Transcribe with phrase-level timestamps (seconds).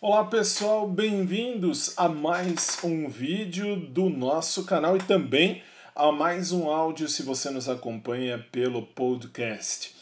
[0.00, 5.60] Olá pessoal, bem-vindos a mais um vídeo do nosso canal e também
[5.92, 9.92] a mais um áudio se você nos acompanha pelo podcast.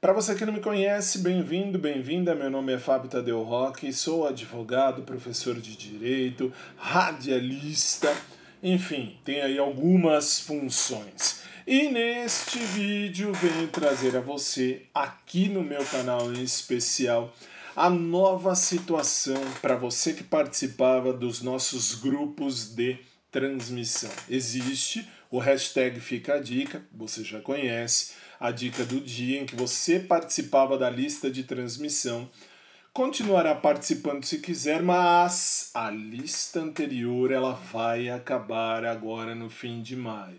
[0.00, 2.36] Para você que não me conhece, bem-vindo, bem-vinda.
[2.36, 8.16] Meu nome é Fábio Tadeu Roque, sou advogado, professor de direito, radialista,
[8.62, 11.42] enfim, tem aí algumas funções.
[11.66, 17.34] E neste vídeo venho trazer a você, aqui no meu canal em especial,
[17.74, 22.98] a nova situação para você que participava dos nossos grupos de
[23.30, 24.10] transmissão.
[24.28, 29.56] Existe o hashtag Fica a Dica, você já conhece, a dica do dia em que
[29.56, 32.28] você participava da lista de transmissão.
[32.92, 39.96] Continuará participando se quiser, mas a lista anterior ela vai acabar agora no fim de
[39.96, 40.38] maio.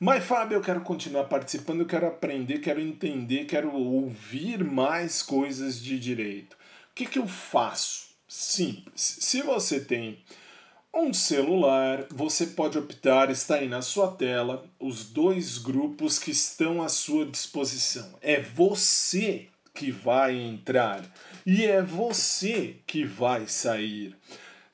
[0.00, 5.80] Mas, Fábio, eu quero continuar participando, eu quero aprender, quero entender, quero ouvir mais coisas
[5.80, 6.56] de direito.
[6.92, 8.08] O que, que eu faço?
[8.28, 9.16] Simples.
[9.20, 10.18] Se você tem
[10.94, 16.82] um celular, você pode optar, está aí na sua tela, os dois grupos que estão
[16.82, 18.14] à sua disposição.
[18.20, 21.02] É você que vai entrar
[21.46, 24.14] e é você que vai sair.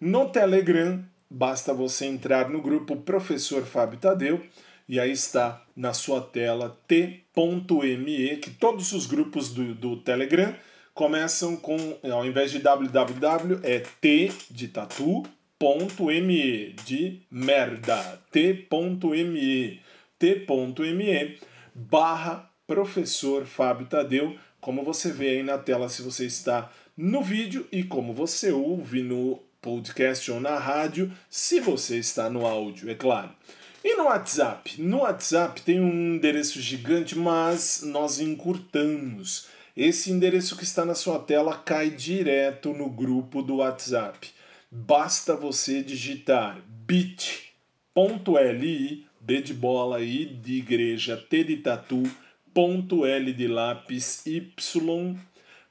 [0.00, 4.44] No Telegram, basta você entrar no grupo Professor Fábio Tadeu
[4.88, 10.52] e aí está na sua tela t.me, que todos os grupos do, do Telegram
[10.98, 15.22] começam com, ao invés de www, é t de tatu,
[15.56, 19.80] ponto .me, de merda, t.me,
[20.18, 21.38] t.me,
[21.72, 27.64] barra professor Fábio Tadeu, como você vê aí na tela se você está no vídeo
[27.70, 32.96] e como você ouve no podcast ou na rádio, se você está no áudio, é
[32.96, 33.30] claro.
[33.84, 34.82] E no WhatsApp?
[34.82, 39.46] No WhatsApp tem um endereço gigante, mas nós encurtamos.
[39.78, 44.28] Esse endereço que está na sua tela cai direto no grupo do WhatsApp.
[44.68, 47.46] Basta você digitar bit.li,
[49.20, 52.02] B de bola, I de igreja, T de tatu,
[52.52, 54.52] ponto L de lápis, Y,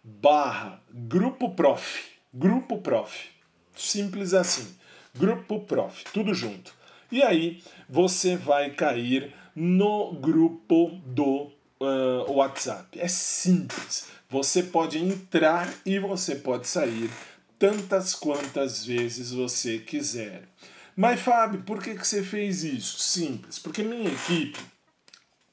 [0.02, 2.06] barra, grupo prof.
[2.34, 3.28] Grupo prof.
[3.76, 4.74] Simples assim.
[5.14, 6.06] Grupo prof.
[6.14, 6.74] Tudo junto.
[7.12, 13.00] E aí você vai cair no grupo do uh, WhatsApp.
[13.00, 14.08] É simples.
[14.30, 17.10] Você pode entrar e você pode sair
[17.58, 20.44] tantas quantas vezes você quiser.
[20.96, 23.00] Mas, Fábio, por que, que você fez isso?
[23.00, 24.60] Simples, porque minha equipe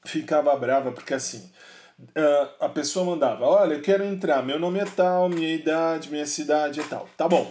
[0.05, 1.49] ficava brava, porque assim,
[1.99, 6.25] uh, a pessoa mandava: Olha, eu quero entrar, meu nome é tal, minha idade, minha
[6.25, 7.07] cidade é tal.
[7.15, 7.47] Tá bom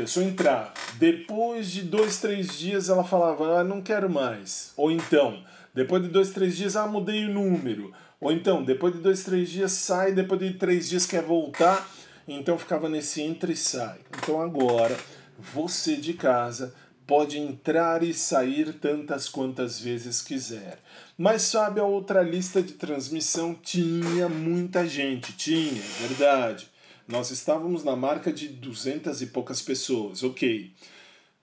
[0.00, 4.72] pessoa entrar, depois de dois, três dias ela falava, ah, não quero mais.
[4.74, 5.42] Ou então,
[5.74, 7.92] depois de dois, três dias, ah, mudei o número.
[8.20, 11.88] Ou então, depois de dois, três dias sai, depois de três dias quer voltar.
[12.28, 13.98] Então ficava nesse entra e sai.
[14.18, 14.96] Então agora,
[15.38, 16.74] você de casa
[17.06, 20.78] pode entrar e sair tantas quantas vezes quiser.
[21.18, 26.70] Mas sabe, a outra lista de transmissão tinha muita gente, tinha, é verdade.
[27.08, 30.72] Nós estávamos na marca de duzentas e poucas pessoas, ok.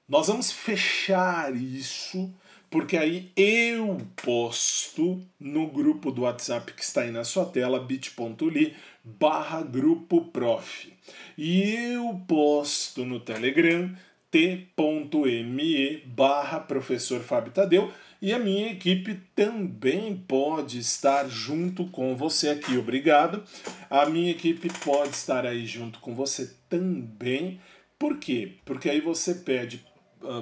[0.07, 2.33] Nós vamos fechar isso,
[2.69, 8.75] porque aí eu posto no grupo do WhatsApp que está aí na sua tela, bit.ly
[9.03, 10.91] barra grupo prof.
[11.37, 11.61] E
[11.93, 13.95] eu posto no Telegram
[14.29, 17.91] t.me barra professor Fábio Tadeu
[18.21, 22.77] e a minha equipe também pode estar junto com você aqui.
[22.77, 23.43] Obrigado.
[23.89, 27.61] A minha equipe pode estar aí junto com você também.
[27.97, 28.53] Por quê?
[28.65, 29.85] Porque aí você pede,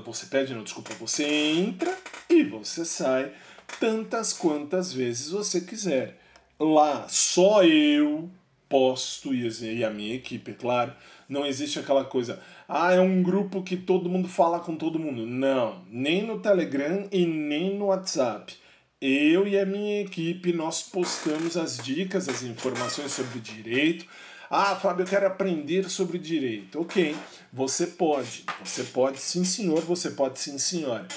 [0.03, 1.96] você pede, não, desculpa, você entra
[2.30, 3.31] e você sai
[3.80, 6.19] tantas quantas vezes você quiser.
[6.59, 8.30] Lá só eu
[8.69, 10.94] posto e a minha equipe, é claro.
[11.27, 15.25] Não existe aquela coisa, ah, é um grupo que todo mundo fala com todo mundo.
[15.25, 18.56] Não, nem no Telegram e nem no WhatsApp.
[19.01, 24.06] Eu e a minha equipe nós postamos as dicas, as informações sobre direito.
[24.50, 26.80] Ah, Fábio, eu quero aprender sobre direito.
[26.81, 27.15] Ok,
[27.51, 28.45] você pode.
[28.63, 31.07] Você pode, sim, senhor, você pode, sim, senhora.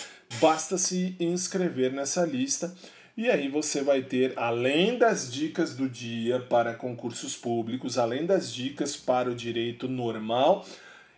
[0.40, 2.74] Basta se inscrever nessa lista
[3.16, 8.54] e aí você vai ter, além das dicas do dia para concursos públicos, além das
[8.54, 10.64] dicas para o direito normal,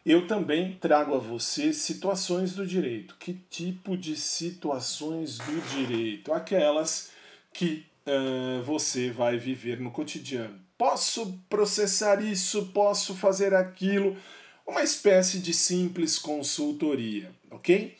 [0.05, 3.17] eu também trago a você situações do direito.
[3.21, 6.33] Que tipo de situações do direito?
[6.33, 7.11] Aquelas
[7.53, 10.59] que uh, você vai viver no cotidiano.
[10.77, 14.17] Posso processar isso, posso fazer aquilo.
[14.67, 17.97] Uma espécie de simples consultoria, ok?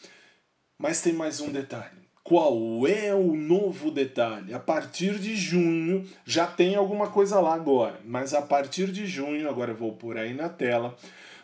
[0.79, 2.01] Mas tem mais um detalhe.
[2.23, 4.55] Qual é o novo detalhe?
[4.55, 9.49] A partir de junho, já tem alguma coisa lá agora, mas a partir de junho,
[9.49, 10.97] agora eu vou por aí na tela,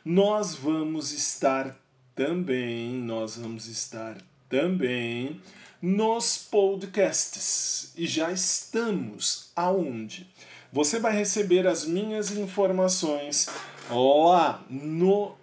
[0.04, 1.76] nós vamos estar
[2.14, 4.16] também, nós vamos estar
[4.48, 5.40] também
[5.86, 7.92] nos podcasts.
[7.96, 10.26] E já estamos aonde?
[10.72, 13.48] Você vai receber as minhas informações
[13.88, 15.36] lá no uh,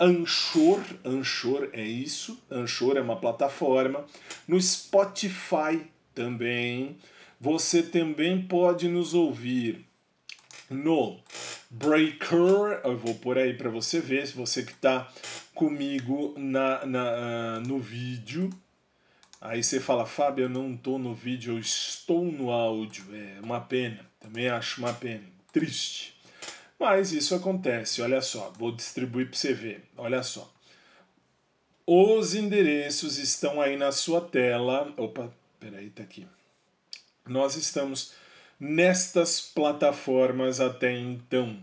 [0.00, 0.80] Anchor.
[1.04, 2.42] Anchor é isso.
[2.50, 4.06] Anchor é uma plataforma.
[4.48, 5.82] No Spotify
[6.14, 6.96] também.
[7.38, 9.84] Você também pode nos ouvir
[10.70, 11.20] no
[11.68, 12.80] Breaker.
[12.82, 14.26] Eu vou por aí para você ver.
[14.26, 15.12] Se você que está
[15.54, 18.48] comigo na, na, uh, no vídeo.
[19.44, 23.04] Aí você fala, Fábio, eu não estou no vídeo, eu estou no áudio.
[23.14, 24.00] É uma pena.
[24.18, 25.22] Também acho uma pena.
[25.52, 26.16] Triste.
[26.80, 28.50] Mas isso acontece, olha só.
[28.58, 29.84] Vou distribuir para você ver.
[29.98, 30.50] Olha só.
[31.86, 34.90] Os endereços estão aí na sua tela.
[34.96, 35.30] Opa,
[35.60, 36.26] peraí, tá aqui.
[37.28, 38.14] Nós estamos
[38.58, 41.54] nestas plataformas até então.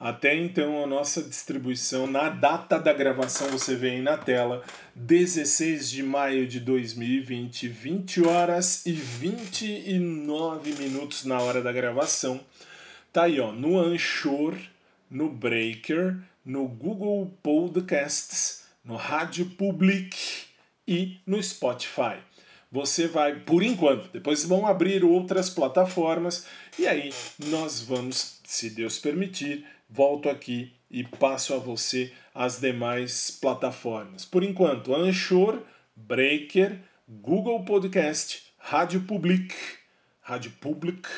[0.00, 4.64] Até então, a nossa distribuição, na data da gravação, você vê aí na tela,
[4.94, 12.40] 16 de maio de 2020, 20 horas e 29 minutos na hora da gravação.
[13.12, 14.56] Tá aí, ó, no Anchor,
[15.10, 20.16] no Breaker, no Google Podcasts, no Rádio Public
[20.88, 22.16] e no Spotify.
[22.72, 26.46] Você vai, por enquanto, depois vão abrir outras plataformas
[26.78, 27.12] e aí
[27.48, 34.24] nós vamos, se Deus permitir, volto aqui e passo a você as demais plataformas.
[34.24, 35.60] Por enquanto, Anchor,
[35.96, 36.78] Breaker,
[37.08, 39.54] Google Podcast, Rádio Public,
[40.20, 41.08] Rádio Public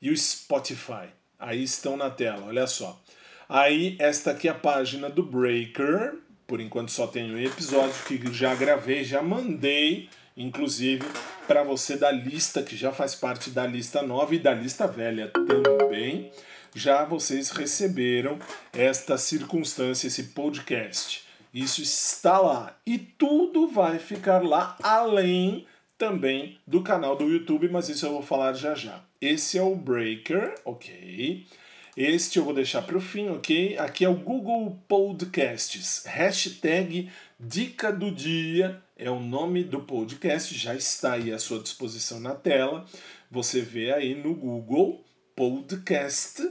[0.00, 1.08] e o Spotify.
[1.38, 3.02] Aí estão na tela, olha só.
[3.48, 6.14] Aí, esta aqui é a página do Breaker.
[6.46, 11.06] Por enquanto só um episódio que já gravei, já mandei, inclusive,
[11.46, 15.28] para você da lista, que já faz parte da lista nova e da lista velha
[15.28, 16.30] também
[16.74, 18.38] já vocês receberam
[18.72, 21.24] esta circunstância, esse podcast.
[21.52, 22.78] Isso está lá.
[22.86, 25.66] E tudo vai ficar lá, além
[25.98, 29.04] também do canal do YouTube, mas isso eu vou falar já já.
[29.20, 31.46] Esse é o Breaker, ok?
[31.94, 33.76] Este eu vou deixar para o fim, ok?
[33.78, 36.04] Aqui é o Google Podcasts.
[36.06, 42.18] Hashtag Dica do Dia é o nome do podcast, já está aí à sua disposição
[42.18, 42.86] na tela.
[43.30, 45.04] Você vê aí no Google
[45.36, 46.42] Podcast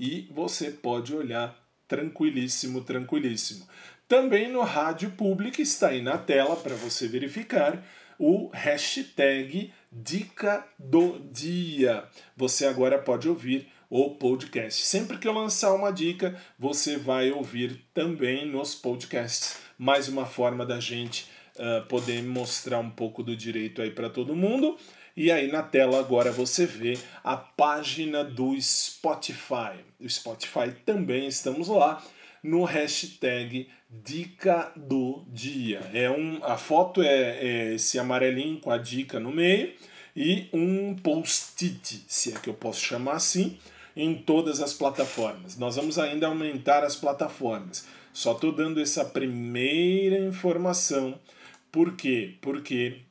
[0.00, 1.54] e você pode olhar
[1.86, 3.66] tranquilíssimo, tranquilíssimo.
[4.08, 7.84] Também no Rádio Pública está aí na tela para você verificar
[8.18, 12.04] o hashtag Dica do Dia.
[12.34, 14.84] Você agora pode ouvir o podcast.
[14.84, 19.58] Sempre que eu lançar uma dica, você vai ouvir também nos podcasts.
[19.76, 24.34] Mais uma forma da gente uh, poder mostrar um pouco do direito aí para todo
[24.34, 24.78] mundo.
[25.20, 29.76] E aí na tela agora você vê a página do Spotify.
[30.00, 32.02] O Spotify também estamos lá
[32.42, 35.80] no hashtag Dica do Dia.
[35.92, 39.74] É um, a foto é, é esse amarelinho com a dica no meio
[40.16, 43.58] e um post-it, se é que eu posso chamar assim,
[43.94, 45.54] em todas as plataformas.
[45.58, 47.86] Nós vamos ainda aumentar as plataformas.
[48.10, 51.20] Só estou dando essa primeira informação.
[51.70, 52.36] Por quê?
[52.40, 53.02] Porque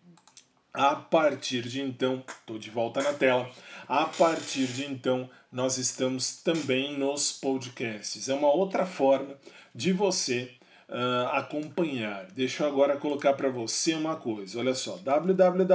[0.74, 3.50] a partir de então, estou de volta na tela.
[3.88, 8.30] A partir de então, nós estamos também nos podcasts.
[8.30, 9.36] É uma outra forma
[9.74, 10.52] de você
[10.88, 12.28] uh, acompanhar.
[12.28, 14.60] Deixa eu agora colocar para você uma coisa.
[14.60, 15.66] Olha só, www.youtube,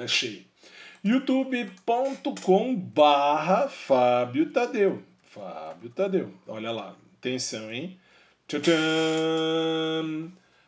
[0.00, 0.46] achei.
[1.02, 5.02] youtube.com barra Fábio Tadeu.
[5.22, 6.32] Fábio Tadeu.
[6.46, 7.98] Olha lá, atenção, hein?
[8.46, 8.60] Tchau,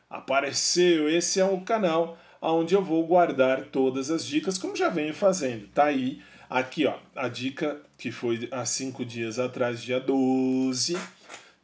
[0.08, 1.08] apareceu.
[1.08, 5.66] Esse é o canal onde eu vou guardar todas as dicas, como já venho fazendo.
[5.68, 10.96] Tá aí, aqui ó, a dica que foi há cinco dias atrás, dia 12.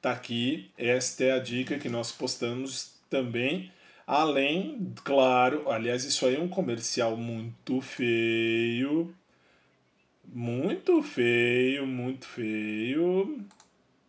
[0.00, 3.70] Tá aqui, esta é a dica que nós postamos também.
[4.06, 9.14] Além, claro, aliás, isso aí é um comercial muito feio.
[10.24, 13.44] Muito feio, muito feio.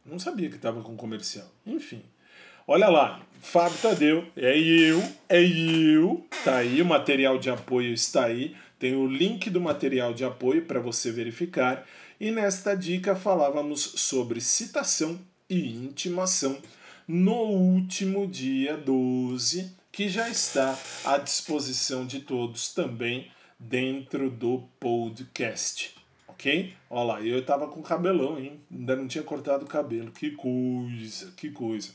[0.06, 1.48] Não sabia que estava com comercial.
[1.66, 2.02] Enfim.
[2.65, 6.25] Olha lá, Fábio Tadeu, é eu, é eu.
[6.46, 8.55] Tá aí, o material de apoio está aí.
[8.79, 11.86] Tem o link do material de apoio para você verificar.
[12.17, 16.58] E nesta dica falávamos sobre citação e intimação
[17.05, 23.29] no último dia 12, que já está à disposição de todos também
[23.60, 25.93] dentro do podcast.
[26.29, 26.74] Ok?
[26.89, 28.62] Olha lá, eu tava com cabelão, hein?
[28.72, 30.12] Ainda não tinha cortado o cabelo.
[30.13, 31.89] Que coisa, que coisa.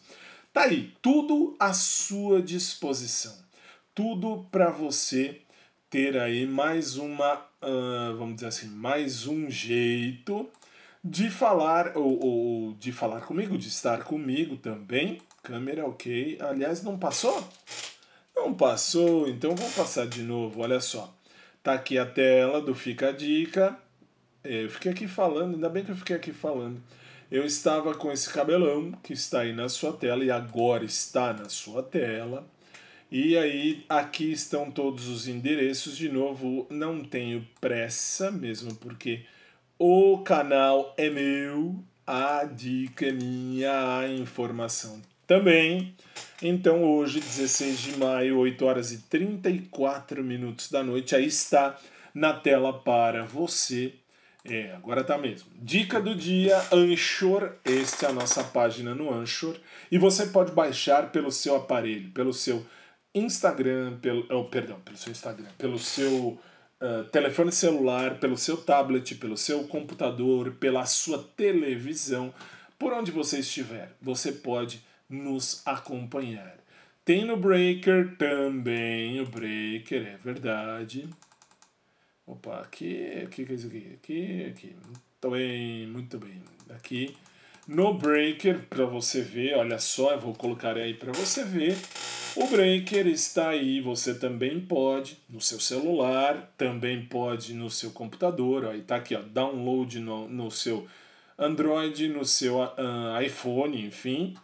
[0.59, 3.33] Tá aí, tudo à sua disposição.
[3.95, 5.41] Tudo para você
[5.89, 10.49] ter aí mais uma, uh, vamos dizer assim, mais um jeito
[11.05, 15.23] de falar, ou, ou de falar comigo, de estar comigo também.
[15.45, 16.39] Câmera ok.
[16.41, 17.49] Aliás, não passou?
[18.35, 20.61] Não passou, então vou passar de novo.
[20.61, 21.15] Olha só.
[21.63, 23.79] Tá aqui a tela do Fica a Dica.
[24.43, 26.83] É, eu fiquei aqui falando, ainda bem que eu fiquei aqui falando.
[27.31, 31.47] Eu estava com esse cabelão que está aí na sua tela e agora está na
[31.51, 32.49] sua tela.
[33.11, 35.95] E aí, aqui estão todos os endereços.
[35.95, 39.27] De novo, não tenho pressa, mesmo porque
[39.79, 45.95] o canal é meu, a dica é minha, a informação também.
[46.43, 51.79] Então, hoje, 16 de maio, 8 horas e 34 minutos da noite, aí está
[52.15, 53.93] na tela para você.
[54.45, 55.51] É, agora tá mesmo.
[55.57, 57.53] Dica do dia, Anchor.
[57.65, 59.57] Esta é a nossa página no Anchor.
[59.91, 62.65] E você pode baixar pelo seu aparelho, pelo seu
[63.15, 66.39] Instagram, pelo, oh, perdão, pelo seu Instagram, pelo seu
[66.81, 72.33] uh, telefone celular, pelo seu tablet, pelo seu computador, pela sua televisão,
[72.79, 76.57] por onde você estiver, você pode nos acompanhar.
[77.05, 81.09] Tem no Breaker também, o Breaker, é verdade.
[82.29, 83.91] Opa, aqui, aqui, que é isso aqui?
[83.95, 84.77] Aqui, aqui.
[84.85, 86.43] Muito bem, muito bem.
[86.69, 87.17] Aqui
[87.67, 91.75] no Breaker, para você ver, olha só, eu vou colocar aí para você ver.
[92.37, 98.67] O Breaker está aí, você também pode no seu celular, também pode no seu computador,
[98.67, 100.87] aí tá aqui, ó, download no, no seu
[101.39, 104.37] Android, no seu uh, iPhone, enfim,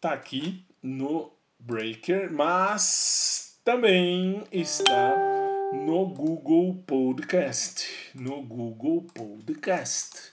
[0.00, 5.33] tá aqui no Breaker, mas também está
[5.74, 10.32] no Google Podcast, no Google Podcast.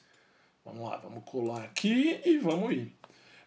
[0.63, 2.95] Vamos lá, vamos colar aqui e vamos ir.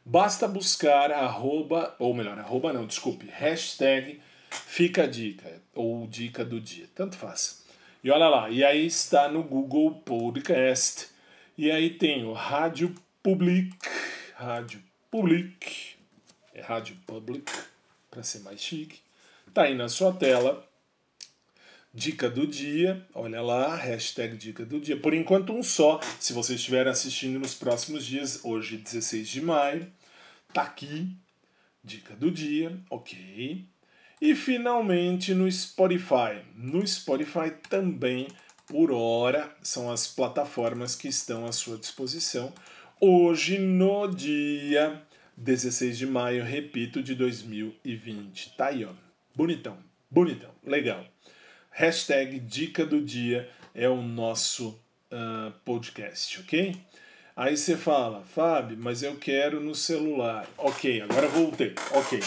[0.05, 4.21] Basta buscar arroba, ou melhor, arroba não, desculpe, hashtag
[4.51, 7.65] fica a dica, ou dica do dia, tanto faz.
[8.03, 11.09] E olha lá, e aí está no Google Podcast,
[11.57, 13.73] e aí tem o Rádio Public,
[14.35, 15.95] Rádio Public,
[16.53, 17.51] é Rádio Public,
[18.11, 19.01] para ser mais chique,
[19.55, 20.69] tá aí na sua tela,
[21.97, 24.97] Dica do dia, olha lá, hashtag dica do dia.
[24.97, 29.87] Por enquanto um só, se você estiver assistindo nos próximos dias, hoje 16 de maio,
[30.53, 31.17] tá aqui,
[31.85, 33.65] dica do dia, ok.
[34.21, 36.43] E finalmente no Spotify.
[36.57, 38.27] No Spotify também,
[38.67, 42.53] por hora, são as plataformas que estão à sua disposição.
[43.01, 45.01] Hoje, no dia
[45.37, 48.57] 16 de maio, repito, de 2020.
[48.57, 48.91] Tá aí, ó.
[49.33, 49.79] Bonitão,
[50.11, 51.14] bonitão, legal.
[51.77, 56.77] Hashtag Dica do Dia é o nosso uh, podcast, ok?
[57.35, 60.49] Aí você fala, Fábio, mas eu quero no celular.
[60.57, 61.75] Ok, agora voltei.
[61.91, 62.21] Ok.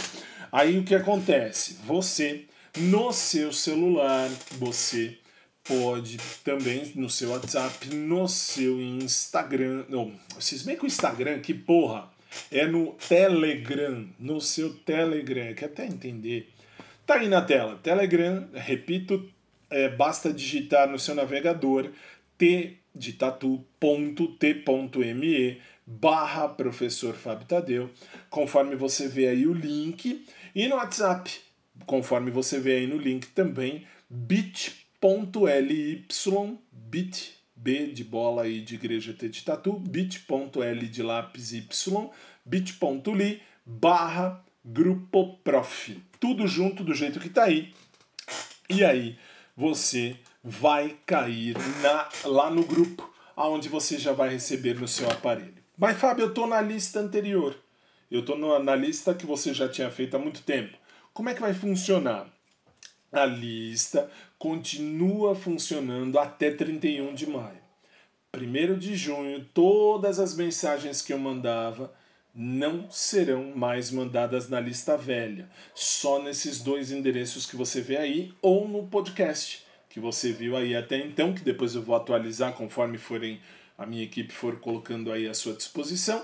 [0.51, 1.77] Aí o que acontece?
[1.85, 2.43] Você,
[2.77, 5.17] no seu celular, você
[5.63, 9.85] pode também no seu WhatsApp, no seu Instagram.
[9.87, 12.09] Não, vocês veem que o Instagram, que porra,
[12.51, 14.09] é no Telegram.
[14.19, 16.51] No seu Telegram, quer até entender.
[17.05, 17.79] Tá aí na tela.
[17.81, 19.31] Telegram, repito,
[19.69, 21.91] é, basta digitar no seu navegador
[22.37, 23.61] t de tatu.t.me
[25.85, 27.89] barra professor Fábio Tadeu,
[28.29, 31.31] conforme você vê aí o link, e no WhatsApp,
[31.85, 36.05] conforme você vê aí no link também, bit.ly,
[36.71, 41.67] bit, B de bola e de igreja T de tatu, de lápis y,
[42.45, 45.97] bit.ly barra grupo prof.
[46.19, 47.73] Tudo junto do jeito que tá aí.
[48.69, 49.17] E aí,
[49.57, 55.57] você vai cair na, lá no grupo, aonde você já vai receber no seu aparelho.
[55.75, 57.57] Mas Fábio, eu estou na lista anterior.
[58.09, 60.77] Eu estou na lista que você já tinha feito há muito tempo.
[61.11, 62.27] Como é que vai funcionar?
[63.11, 67.57] A lista continua funcionando até 31 de maio.
[68.35, 71.91] 1 de junho, todas as mensagens que eu mandava
[72.39, 78.31] não serão mais mandadas na lista velha, só nesses dois endereços que você vê aí
[78.43, 82.99] ou no podcast que você viu aí até então, que depois eu vou atualizar conforme
[82.99, 83.41] forem
[83.75, 86.23] a minha equipe for colocando aí à sua disposição,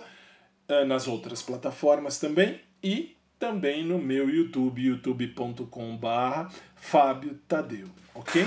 [0.68, 8.46] eh, nas outras plataformas também e também no meu YouTube, youtube.com/barra Fábio Tadeu, ok?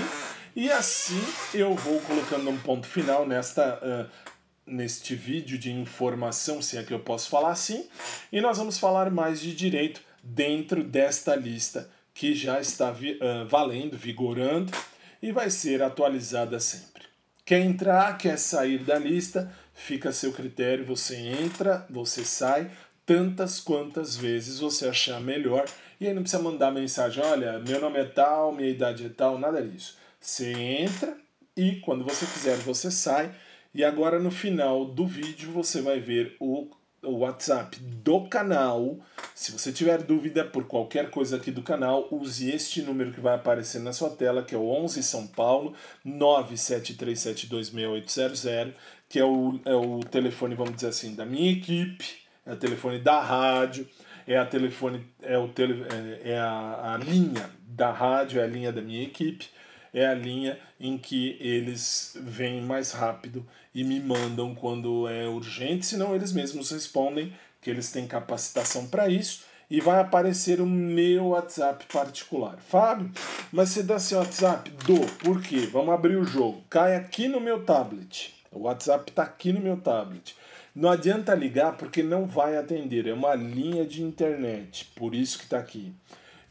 [0.55, 1.21] E assim
[1.53, 4.09] eu vou colocando um ponto final nesta uh,
[4.67, 7.87] neste vídeo de informação, se é que eu posso falar assim,
[8.31, 13.97] e nós vamos falar mais de direito dentro desta lista que já está uh, valendo,
[13.97, 14.71] vigorando
[15.21, 17.03] e vai ser atualizada sempre.
[17.45, 22.69] Quer entrar, quer sair da lista, fica a seu critério, você entra, você sai,
[23.05, 25.65] tantas quantas vezes você achar melhor,
[25.99, 29.39] e aí não precisa mandar mensagem, olha, meu nome é tal, minha idade é tal,
[29.39, 29.97] nada disso.
[30.19, 31.15] Você entra
[31.55, 33.33] e quando você quiser você sai
[33.73, 36.69] E agora no final do vídeo você vai ver o,
[37.03, 38.97] o WhatsApp do canal.
[39.35, 43.35] Se você tiver dúvida por qualquer coisa aqui do canal, use este número que vai
[43.35, 48.73] aparecer na sua tela, que é o 11 São Paulo 973726800,
[49.07, 52.99] que é o, é o telefone, vamos dizer assim, da minha equipe, é o telefone
[52.99, 53.87] da rádio,
[54.25, 55.85] é a telefone, é, o tele,
[56.23, 59.47] é, é a, a linha da rádio, é a linha da minha equipe
[59.97, 65.87] é a linha em que eles vêm mais rápido e me mandam quando é urgente,
[65.87, 71.29] senão eles mesmos respondem que eles têm capacitação para isso e vai aparecer o meu
[71.29, 72.57] WhatsApp particular.
[72.59, 73.11] Fábio,
[73.51, 74.69] mas você dá seu WhatsApp?
[74.85, 74.99] Do.
[75.17, 75.67] Por quê?
[75.71, 76.63] Vamos abrir o jogo.
[76.69, 78.35] Cai aqui no meu tablet.
[78.51, 80.35] O WhatsApp está aqui no meu tablet.
[80.75, 83.07] Não adianta ligar porque não vai atender.
[83.07, 84.85] É uma linha de internet.
[84.95, 85.91] Por isso que está aqui.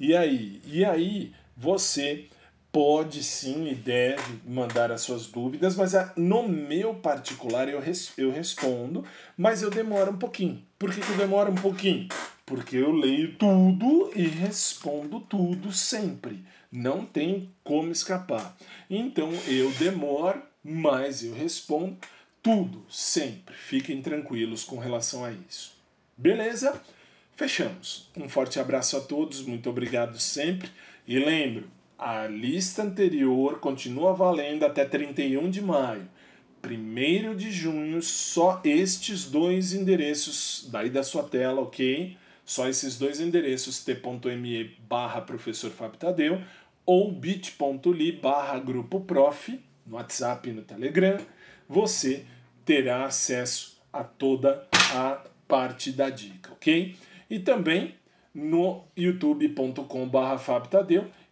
[0.01, 0.61] E aí?
[0.67, 2.27] E aí você
[2.77, 8.13] pode sim e deve mandar as suas dúvidas, mas ah, no meu particular eu, res,
[8.19, 9.03] eu respondo,
[9.35, 10.63] mas eu demoro um pouquinho.
[10.79, 12.07] Por que, que eu demoro um pouquinho?
[12.45, 16.45] Porque eu leio tudo e respondo tudo sempre.
[16.71, 18.55] Não tem como escapar.
[18.91, 21.97] Então eu demoro, mas eu respondo
[22.43, 23.55] tudo sempre.
[23.55, 25.75] Fiquem tranquilos com relação a isso.
[26.15, 26.79] Beleza?
[27.37, 28.11] Fechamos.
[28.15, 30.69] Um forte abraço a todos, muito obrigado sempre.
[31.09, 36.09] E lembro, a lista anterior continua valendo até 31 de maio.
[36.65, 42.17] 1 de junho, só estes dois endereços daí da sua tela, ok?
[42.45, 46.41] Só esses dois endereços, t.me barra professor Tadeu
[46.85, 51.19] ou bit.ly barra grupo prof, no WhatsApp e no Telegram,
[51.69, 52.25] você
[52.65, 56.95] terá acesso a toda a parte da dica, ok?
[57.29, 57.95] E também
[58.35, 60.39] no youtube.com barra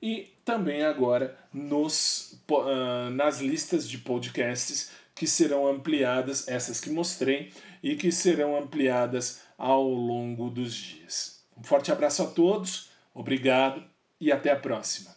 [0.02, 7.52] e também agora nos, uh, nas listas de podcasts que serão ampliadas, essas que mostrei,
[7.82, 11.44] e que serão ampliadas ao longo dos dias.
[11.56, 13.84] Um forte abraço a todos, obrigado
[14.20, 15.13] e até a próxima.